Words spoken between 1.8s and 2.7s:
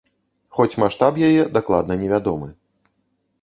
невядомы.